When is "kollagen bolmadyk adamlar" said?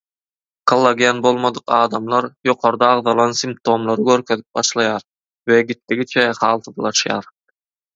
0.69-2.29